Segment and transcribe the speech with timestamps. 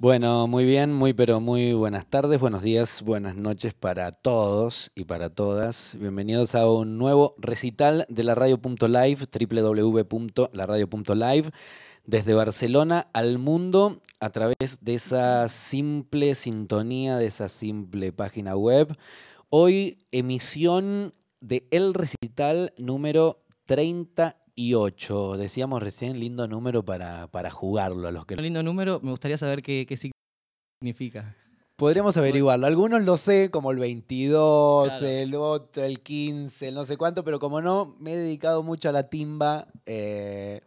[0.00, 5.06] Bueno, muy bien, muy pero muy buenas tardes, buenos días, buenas noches para todos y
[5.06, 5.96] para todas.
[5.98, 9.18] Bienvenidos a un nuevo recital de la radio.live,
[9.50, 11.50] www.laradio.live,
[12.04, 18.96] desde Barcelona al mundo a través de esa simple sintonía, de esa simple página web.
[19.50, 23.42] Hoy emisión de El Recital número
[24.68, 25.36] 38.
[25.36, 28.34] Decíamos recién, lindo número para, para jugarlo a los que...
[28.34, 29.96] Un lindo número, me gustaría saber qué, qué
[30.82, 31.36] significa.
[31.76, 32.66] Podríamos averiguarlo.
[32.66, 35.06] Algunos lo sé, como el 22, Claro.
[35.06, 38.88] el otro, el 15, el no sé cuánto, pero como no me he dedicado mucho
[38.88, 40.60] a la timba, eh,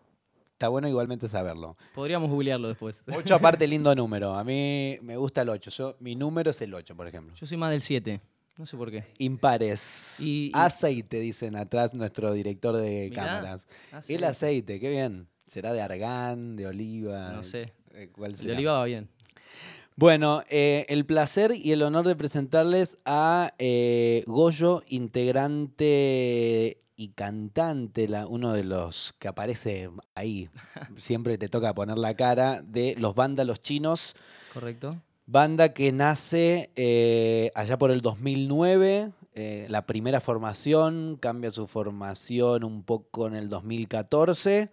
[0.53, 1.75] está bueno igualmente saberlo.
[1.93, 3.03] Podríamos googlearlo después.
[3.13, 4.35] 8 aparte, lindo número.
[4.35, 5.69] A mí me gusta el 8.
[5.69, 7.35] Yo, mi número es el 8, por ejemplo.
[7.35, 8.21] Yo soy más del 7.
[8.57, 9.05] No sé por qué.
[9.17, 10.17] Impares.
[10.19, 13.67] Y- y- Aceite, dicen atrás nuestro director de Mirá, cámaras.
[13.91, 14.15] aceite.
[14.15, 15.27] El aceite, qué bien.
[15.45, 17.31] ¿Será de argán, de oliva?
[17.31, 17.73] No sé.
[17.93, 18.53] Eh, ¿Cuál El de será?
[18.55, 19.09] oliva va bien.
[19.97, 28.07] Bueno, eh, el placer y el honor de presentarles a eh, Goyo, integrante y cantante,
[28.07, 30.49] la- uno de los que aparece ahí,
[30.97, 34.13] siempre te toca poner la cara, de los vándalos chinos,
[34.53, 35.01] ¿Correcto?
[35.31, 42.63] Banda que nace eh, allá por el 2009, eh, la primera formación, cambia su formación
[42.63, 44.69] un poco en el 2014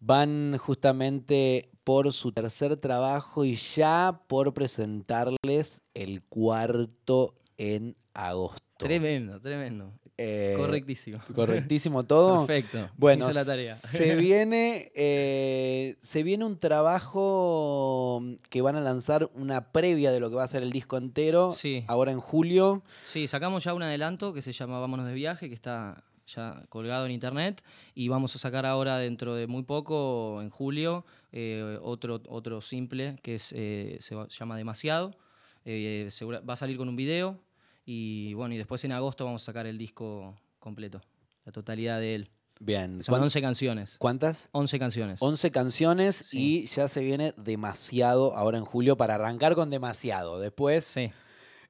[0.00, 8.62] van justamente por su tercer trabajo y ya por presentarles el cuarto en agosto.
[8.76, 9.92] Tremendo, tremendo.
[10.18, 11.20] Eh, Correctísimo.
[11.34, 12.46] Correctísimo todo.
[12.46, 12.88] Perfecto.
[12.96, 13.74] Bueno, la tarea.
[13.74, 20.30] se viene, eh, se viene un trabajo que van a lanzar una previa de lo
[20.30, 21.52] que va a ser el disco entero.
[21.52, 21.84] Sí.
[21.86, 22.82] Ahora en julio.
[23.04, 27.04] Sí, sacamos ya un adelanto que se llama Vámonos de viaje, que está ya colgado
[27.06, 27.62] en internet.
[27.94, 33.18] Y vamos a sacar ahora, dentro de muy poco, en julio, eh, otro, otro simple
[33.22, 33.98] que es, se,
[34.30, 35.14] llama Demasiado.
[36.08, 37.38] Segura- va a salir con un video.
[37.86, 41.00] Y bueno, y después en agosto vamos a sacar el disco completo,
[41.44, 42.30] la totalidad de él.
[42.58, 43.02] Bien.
[43.02, 43.96] Son ¿cuán- 11 canciones.
[43.98, 44.48] ¿Cuántas?
[44.52, 45.20] 11 canciones.
[45.22, 46.62] 11 canciones Sí.
[46.62, 50.40] y ya se viene demasiado ahora en julio para arrancar con demasiado.
[50.40, 51.12] Después, Sí,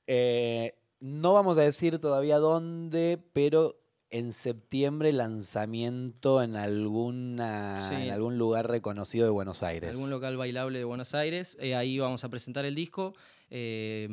[0.06, 3.76] eh, no vamos a decir todavía dónde, pero
[4.10, 8.02] en septiembre lanzamiento en, alguna, Sí.
[8.06, 9.90] en algún lugar reconocido de Buenos Aires.
[9.90, 11.56] algún local bailable de Buenos Aires.
[11.60, 13.14] Eh, ahí vamos a presentar el disco.
[13.50, 14.08] Eh,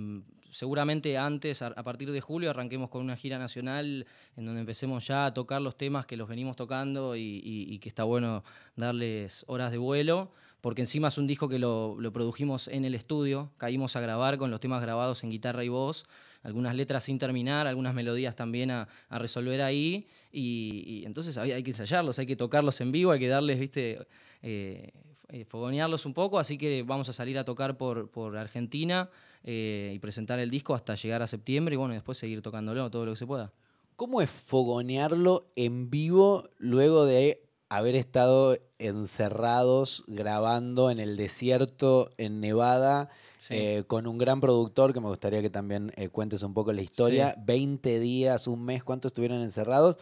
[0.53, 4.05] seguramente antes, a, partir de julio, arranquemos con una gira nacional
[4.37, 8.03] en donde empecemos ya a tocar los temas que los venimos tocando y, que está
[8.03, 8.43] bueno
[8.75, 10.31] darles horas de vuelo.
[10.61, 14.49] Porque encima es un disco que lo, produjimos en el estudio, caímos a grabar con
[14.49, 16.05] los temas grabados en guitarra y voz,
[16.41, 22.17] algunas letras sin terminar, algunas melodías también a, resolver ahí, y, entonces hay, que ensayarlos,
[22.19, 24.07] hay que tocarlos en vivo, hay que darles, viste,
[24.41, 24.91] eh,
[25.29, 29.09] eh, fogonearlos un poco, así que vamos a salir a tocar por Argentina
[29.43, 33.05] eh, y presentar el disco hasta llegar a septiembre y bueno, después seguir tocándolo todo
[33.05, 33.51] lo que se pueda.
[33.95, 42.39] ¿Cómo es fogonearlo en vivo luego de haber estado encerrados grabando en el desierto en
[42.39, 43.55] Nevada Sí.
[43.55, 46.81] eh, con un gran productor que me gustaría que también eh, cuentes un poco la
[46.81, 47.35] historia?
[47.45, 49.97] 20 días, un mes, ¿cuánto estuvieron encerrados?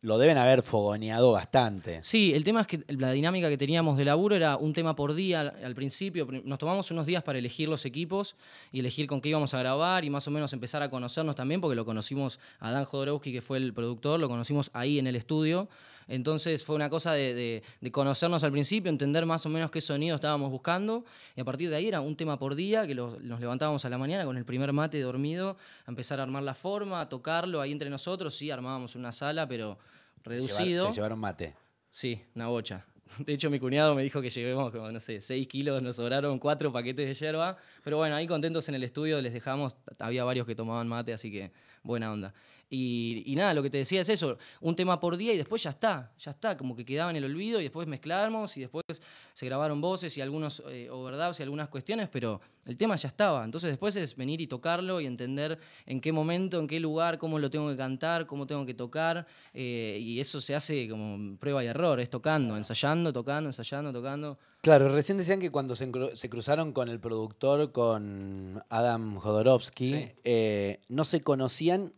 [0.00, 2.00] Lo deben haber fogoneado bastante.
[2.04, 5.12] Sí, el tema es que la dinámica que teníamos de laburo era un tema por
[5.12, 6.24] día al, principio.
[6.24, 8.36] Pri- Nos tomamos unos días para elegir los equipos
[8.70, 11.60] y elegir con qué íbamos a grabar y más o menos empezar a conocernos también,
[11.60, 15.16] porque lo conocimos a Dan Jodorowsky, que fue el productor, lo conocimos ahí en el
[15.16, 15.68] estudio.
[16.08, 19.80] Entonces fue una cosa de, de- de conocernos al principio, entender más o menos qué
[19.80, 21.04] sonido estábamos buscando.
[21.36, 23.88] Y a partir de ahí era un tema por día, que lo- nos levantábamos a
[23.90, 27.60] la mañana con el primer mate dormido, a empezar a armar la forma, a tocarlo
[27.60, 28.34] ahí entre nosotros.
[28.34, 29.78] Sí, armábamos una sala, pero
[30.24, 30.88] Se llevar- reducido.
[30.88, 31.54] se llevaron mate.
[31.90, 32.84] Sí, una bocha.
[33.18, 36.38] De hecho, mi cuñado me dijo que llevemos, como, no sé, 6 kilos, nos sobraron
[36.38, 37.56] cuatro paquetes de yerba.
[37.82, 39.76] Pero bueno, ahí contentos en el estudio, les dejamos.
[39.98, 41.50] Había varios que tomaban mate, así que
[41.82, 42.34] buena onda.
[42.70, 45.62] Y, y nada, lo que te decía es eso, un tema por día y después
[45.62, 48.84] ya está, ya está, como que quedaba en el olvido y después mezclamos y después
[49.32, 53.42] se grabaron voces y algunos eh, overdubs y algunas cuestiones, pero el tema ya estaba.
[53.44, 57.38] Entonces después es venir y tocarlo y entender en qué momento, en qué lugar, cómo
[57.38, 59.26] lo tengo que cantar, cómo tengo que tocar.
[59.54, 64.38] eh, y eso se hace como prueba y error, es tocando, ensayando, tocando, ensayando, tocando.
[64.60, 65.90] Claro, recién decían que cuando se,
[66.28, 70.06] cruzaron con el productor, con Adam Jodorowsky, Sí.
[70.24, 71.92] eh, no se conocían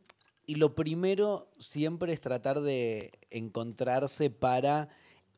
[0.50, 4.88] y lo primero siempre es tratar de encontrarse para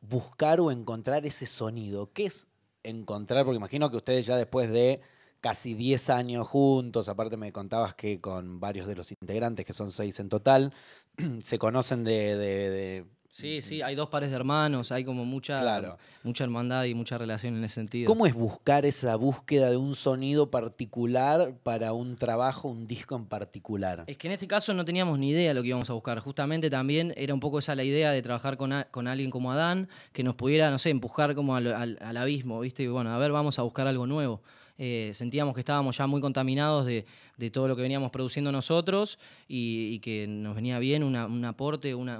[0.01, 2.11] buscar o encontrar ese sonido.
[2.13, 2.47] ¿Qué es
[2.81, 3.45] encontrar?
[3.45, 5.01] Porque imagino que ustedes ya después de
[5.39, 9.91] casi 10 años juntos, aparte me contabas que con varios de los integrantes, que son
[9.91, 10.73] seis en total,
[11.43, 15.97] se conocen de, de- de Sí, sí, hay dos pares de hermanos, hay como mucha,
[16.21, 18.05] mucha hermandad y mucha relación en ese sentido.
[18.05, 23.25] ¿Cómo es buscar esa búsqueda de un sonido particular para un trabajo, un disco en
[23.25, 24.03] particular?
[24.05, 26.19] Es que en este caso no teníamos ni idea de lo que íbamos a buscar.
[26.19, 29.89] Justamente también era un poco esa la idea de trabajar con, con alguien como Adán,
[30.11, 32.83] que nos pudiera, no sé, empujar como al, al abismo, ¿viste?
[32.83, 34.43] Y bueno, a ver, vamos a buscar algo nuevo.
[34.77, 37.05] Eh, sentíamos que estábamos ya muy contaminados de,
[37.51, 42.19] todo lo que veníamos produciendo nosotros y, que nos venía bien un aporte, una,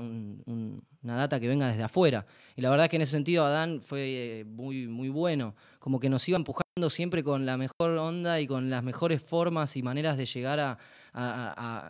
[1.01, 2.25] data que venga desde afuera.
[2.55, 6.09] Y la verdad que en ese sentido Adán fue eh, muy, muy bueno, como que
[6.09, 10.17] nos iba empujando siempre con la mejor onda y con las mejores formas y maneras
[10.17, 10.77] de llegar a,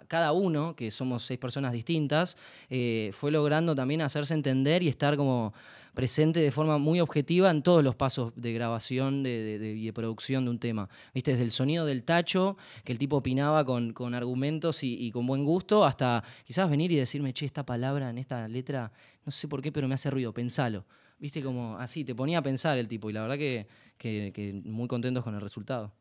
[0.10, 2.36] cada uno, que somos seis personas distintas,
[2.70, 5.54] eh, fue logrando también hacerse entender y estar como
[5.94, 10.46] presente de forma muy objetiva en todos los pasos de grabación de, y de producción
[10.46, 10.90] de un tema.
[11.14, 11.32] ¿Viste?
[11.32, 15.86] Desde el sonido del tacho, que el tipo opinaba con, argumentos y, con buen gusto,
[15.86, 18.92] hasta quizás venir y decirme, che, esta palabra en esta letra,
[19.26, 20.86] no sé por qué, pero me hace ruido, pensalo.
[21.20, 21.42] ¿Viste?
[21.42, 25.36] Como así, te ponía a pensar el tipo y la verdad que muy contentos con
[25.36, 25.94] el resultado.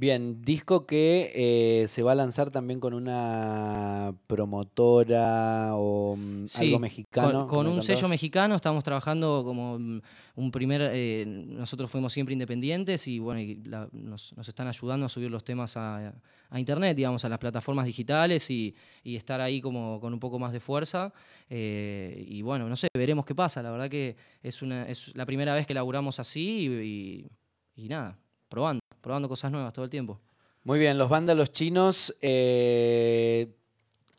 [0.00, 6.78] Bien, disco que eh, se va a lanzar también con una promotora o mm, algo
[6.78, 7.48] mexicano.
[7.48, 10.00] Con, un sello mexicano estamos trabajando como mm,
[10.36, 10.92] un primer.
[10.94, 13.40] Eh, nosotros fuimos siempre independientes y bueno,
[13.90, 16.14] nos, están ayudando a subir los temas a,
[16.54, 20.60] internet, digamos, a las plataformas digitales y, estar ahí como con un poco más de
[20.60, 21.12] fuerza.
[21.50, 23.64] Eh, y bueno, no sé, veremos qué pasa.
[23.64, 27.28] La verdad que es, una, es la primera vez que laburamos así
[27.74, 28.16] y nada,
[28.48, 30.20] probando probando cosas nuevas todo el tiempo.
[30.64, 32.14] Muy bien, los vándalos chinos.
[32.20, 33.54] Eh,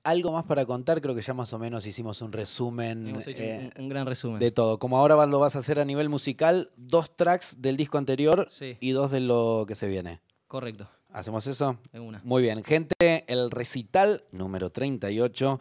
[0.04, 3.16] algo más para contar, creo que ya más o menos hicimos un resumen.
[3.28, 4.40] Eh, un, gran resumen.
[4.40, 4.80] De todo.
[4.80, 8.48] Como ahora lo vas a hacer a nivel musical, dos tracks del disco anterior
[8.80, 10.22] y dos de lo que se viene.
[10.48, 10.90] Correcto.
[11.12, 11.78] ¿Hacemos eso?
[11.92, 12.22] De una.
[12.24, 15.60] Muy bien, gente, el recital número 38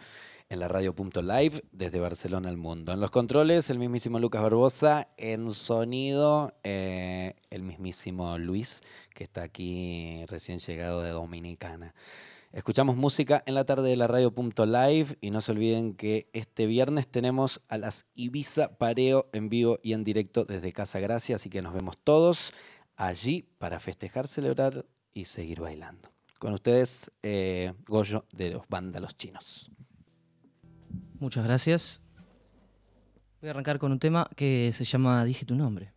[0.51, 2.93] en la radio.live desde Barcelona al mundo.
[2.93, 5.09] En los controles, el mismísimo Lucas Barbosa.
[5.17, 8.81] En sonido, eh, el mismísimo Luis,
[9.15, 11.95] que está aquí recién llegado de Dominicana.
[12.53, 17.07] Escuchamos música en la tarde de la radio.live y no se olviden que este viernes
[17.07, 21.61] tenemos a las Ibiza Pareo en vivo y en directo desde Casa Gracia, así que
[21.61, 22.55] nos vemos todos
[22.97, 26.09] allí para festejar, celebrar y seguir bailando.
[26.39, 29.71] Con ustedes, eh, Goyo de los Vándalos Chinos.
[31.21, 32.03] Muchas gracias.
[33.41, 35.93] Voy a arrancar con un tema que se llama Dije tu nombre.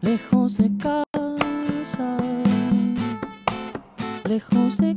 [0.00, 2.16] lejos de casa,
[4.24, 4.87] lejos de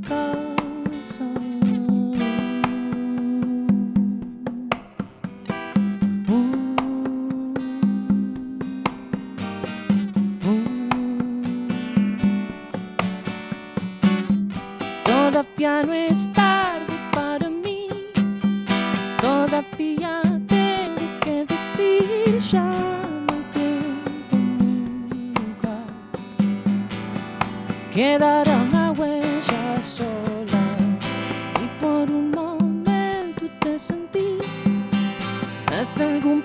[35.81, 36.41] en algún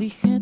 [0.00, 0.39] lugar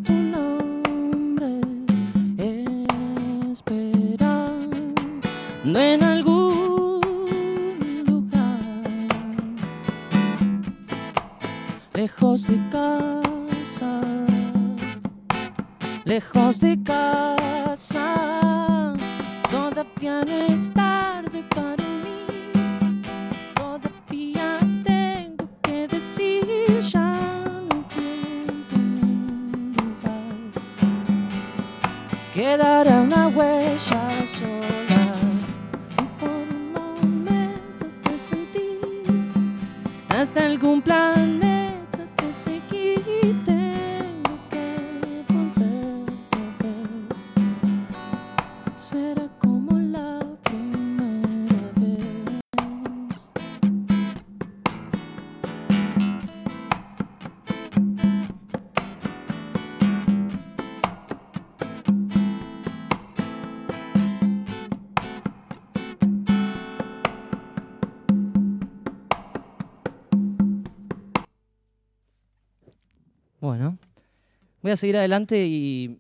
[74.68, 75.98] voy a seguir adelante y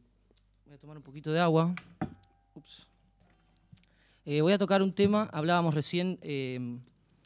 [0.66, 1.74] voy a tomar un poquito de agua.
[2.54, 2.86] Ups.
[4.26, 6.78] Eh, voy a tocar un tema, hablábamos recién eh,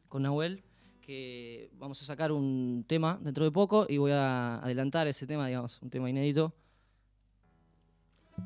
[0.08, 0.62] con Nahuel,
[1.00, 5.48] que vamos a sacar un tema dentro de poco y voy a adelantar ese tema,
[5.48, 6.54] digamos, un tema inédito.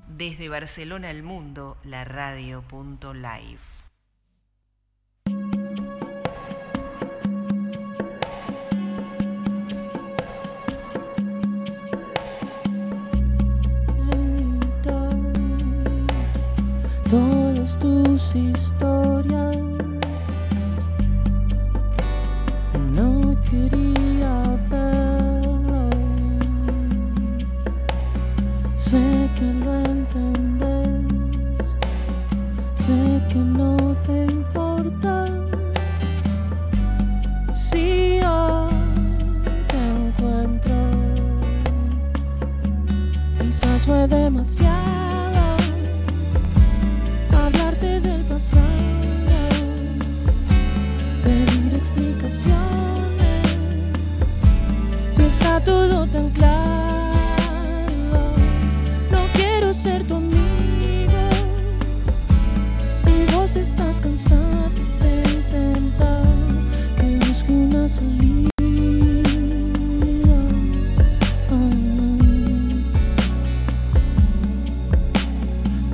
[0.08, 3.85] Desde Barcelona al mundo, la radio.live.
[17.74, 19.56] tus historias.
[22.92, 25.90] No quería verlo.
[28.76, 31.06] Sé que lo entendés.
[32.76, 35.24] Sé que no te importa.
[37.52, 38.68] Si yo
[39.68, 40.74] te encuentro.
[43.40, 45.05] Quizás fue demasiado
[55.10, 57.14] Si está todo tan claro,
[59.10, 61.12] no quiero ser tu amigo.
[63.06, 64.68] Y vos estás cansado
[65.00, 66.24] de intentar
[66.98, 68.50] que busque una salida.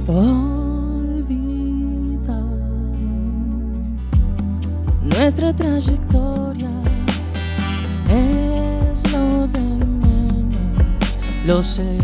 [0.08, 1.22] olvidar
[5.02, 6.31] nuestra trayectoria
[11.46, 11.98] lo sé.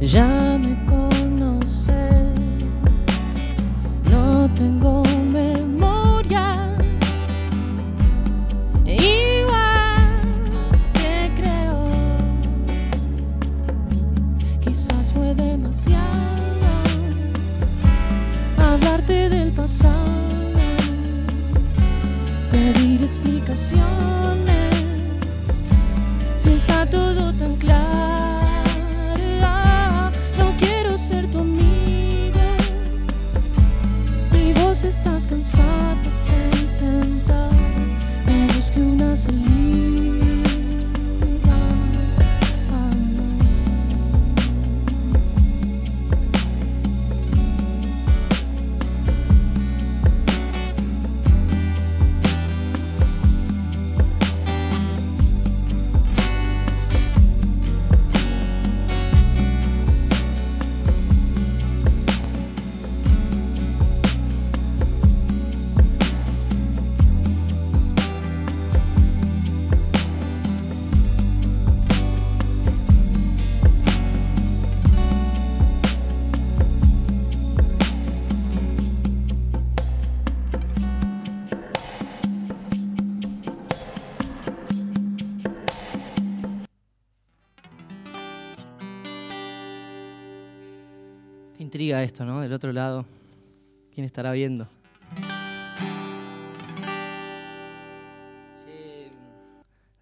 [0.00, 1.94] Ya me conoces,
[4.10, 6.76] no tengo memoria.
[8.84, 10.20] Igual
[10.92, 11.86] te creo.
[14.60, 16.02] Quizás fue demasiado
[18.58, 20.10] hablarte del pasado,
[22.50, 24.41] pedir explicaciones.
[92.02, 92.40] Esto, ¿no?
[92.40, 93.06] Del otro lado,
[93.94, 94.66] ¿quién estará viendo?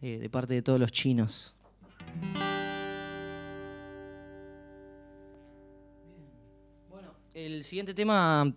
[0.01, 1.55] Eh, de parte de todos los chinos.
[6.89, 8.51] Bueno, el siguiente tema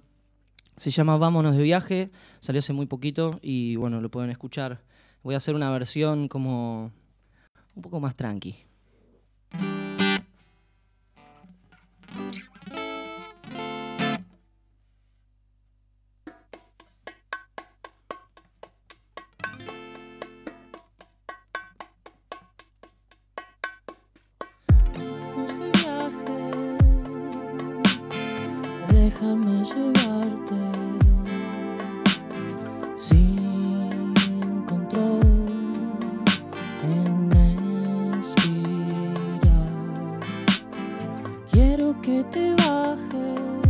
[0.78, 4.80] se llama Vámonos de viaje, salió hace muy poquito y bueno, lo pueden escuchar.
[5.22, 6.94] Voy a hacer una versión como
[7.76, 8.56] un poco más tranqui.
[41.76, 43.63] quiero que te bajes.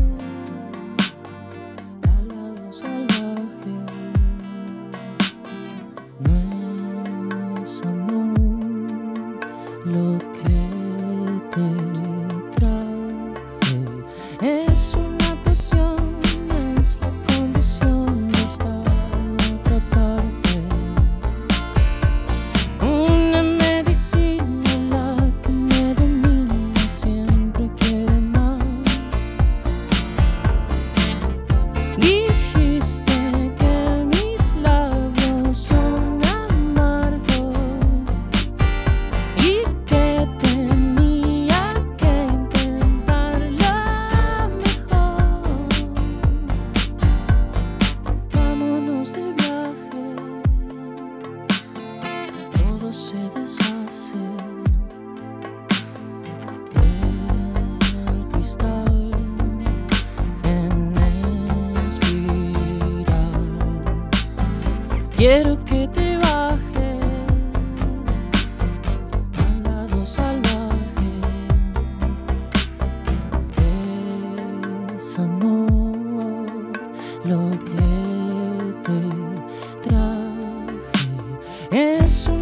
[81.73, 82.32] penso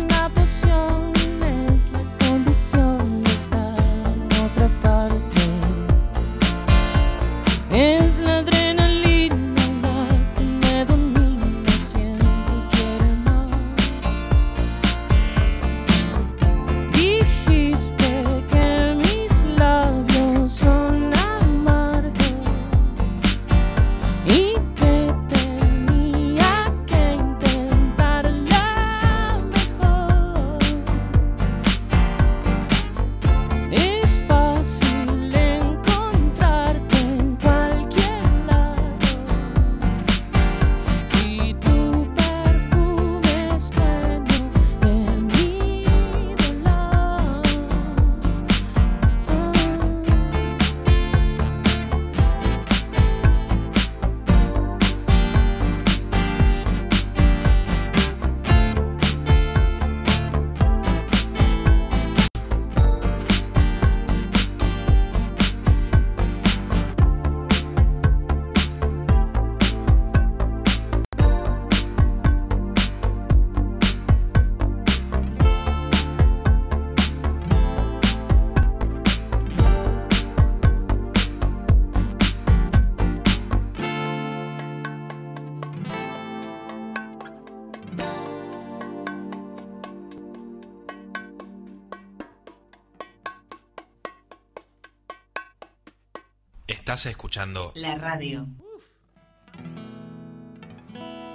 [96.81, 98.47] Estás escuchando la radio.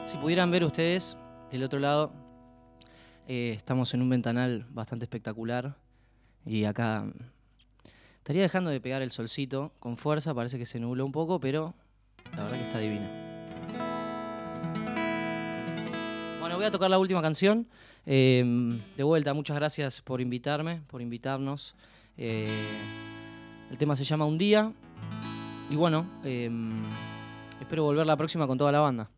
[0.09, 1.17] Si pudieran ver ustedes,
[1.53, 2.13] del otro lado,
[3.29, 5.77] eh, estamos en un ventanal bastante espectacular.
[6.45, 7.07] Y acá
[8.17, 11.75] estaría dejando de pegar el solcito con fuerza, parece que se nubló un poco, pero
[12.37, 13.09] la verdad que está divino.
[16.41, 17.69] Bueno, voy a tocar la última canción.
[18.05, 21.77] Em, de vuelta, muchas gracias por invitarme, por invitarnos.
[22.17, 22.49] Eh,
[23.71, 24.73] el tema se llama Un día
[25.69, 26.51] y bueno, eh,
[27.61, 29.11] espero volver la próxima con toda la banda.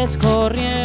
[0.00, 0.79] eskorre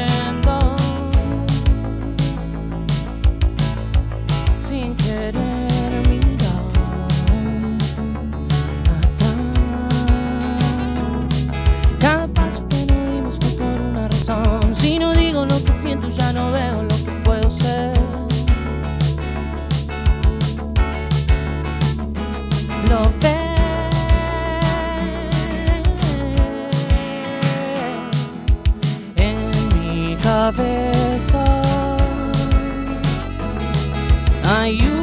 [34.47, 34.94] Are you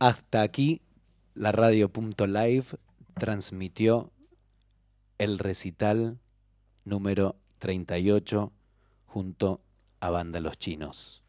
[0.00, 0.80] Hasta aquí
[1.34, 2.64] la radio.live
[3.18, 4.10] transmitió
[5.18, 6.18] el recital
[6.86, 8.50] número 38
[9.04, 9.60] junto
[10.00, 11.22] a Banda Los Chinos.